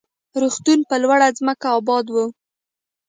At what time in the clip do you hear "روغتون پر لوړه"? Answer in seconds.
0.41-1.27